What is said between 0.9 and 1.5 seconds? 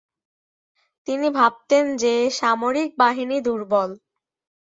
তিনি